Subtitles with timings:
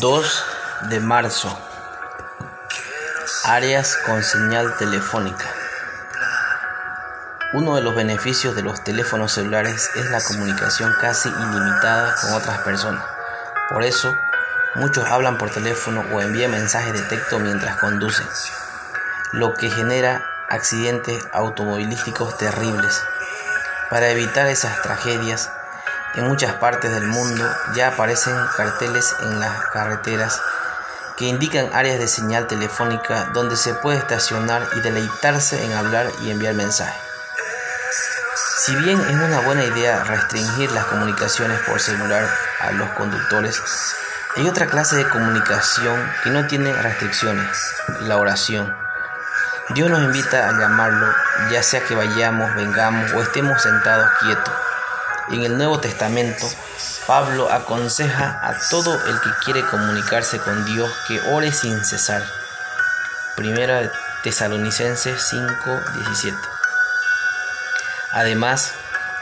[0.00, 0.44] 2
[0.90, 1.58] de marzo.
[3.44, 5.46] Áreas con señal telefónica.
[7.54, 12.58] Uno de los beneficios de los teléfonos celulares es la comunicación casi ilimitada con otras
[12.58, 13.02] personas.
[13.70, 14.14] Por eso,
[14.76, 18.26] muchos hablan por teléfono o envían mensajes de texto mientras conducen,
[19.32, 23.02] lo que genera accidentes automovilísticos terribles.
[23.90, 25.50] Para evitar esas tragedias,
[26.14, 30.40] en muchas partes del mundo ya aparecen carteles en las carreteras
[31.16, 36.30] que indican áreas de señal telefónica donde se puede estacionar y deleitarse en hablar y
[36.30, 37.02] enviar mensajes.
[38.58, 42.28] Si bien es una buena idea restringir las comunicaciones por celular
[42.60, 43.62] a los conductores,
[44.36, 47.56] hay otra clase de comunicación que no tiene restricciones,
[48.00, 48.76] la oración.
[49.70, 51.06] Dios nos invita a llamarlo,
[51.50, 54.54] ya sea que vayamos, vengamos o estemos sentados quietos.
[55.30, 56.46] En el Nuevo Testamento,
[57.06, 62.22] Pablo aconseja a todo el que quiere comunicarse con Dios que ore sin cesar.
[63.36, 63.90] Primera
[64.22, 66.36] Tesalonicenses 5:17.
[68.12, 68.72] Además,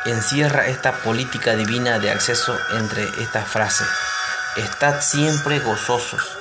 [0.06, 3.89] encierra esta política divina de acceso entre estas frases.
[4.56, 6.38] Estad siempre gozosos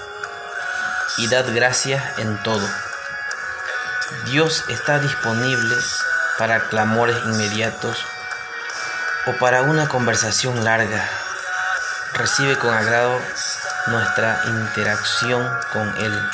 [1.18, 2.70] y dad gracias en todo.
[4.26, 5.76] Dios está disponible
[6.38, 7.98] para clamores inmediatos
[9.26, 11.10] o para una conversación larga.
[12.14, 13.20] Recibe con agrado
[13.88, 16.30] nuestra interacción con Él,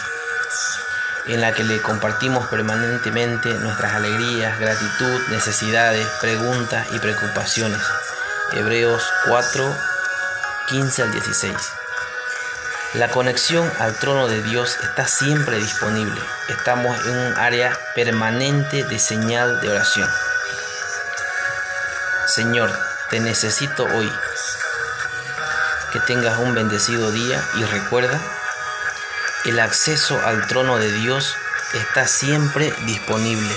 [1.27, 7.81] en la que le compartimos permanentemente nuestras alegrías, gratitud, necesidades, preguntas y preocupaciones.
[8.51, 9.75] Hebreos 4,
[10.69, 11.53] 15 al 16.
[12.93, 16.21] La conexión al trono de Dios está siempre disponible.
[16.47, 20.09] Estamos en un área permanente de señal de oración.
[22.27, 22.71] Señor,
[23.09, 24.11] te necesito hoy.
[25.91, 28.19] Que tengas un bendecido día y recuerda,
[29.45, 31.35] el acceso al trono de Dios
[31.73, 33.55] está siempre disponible.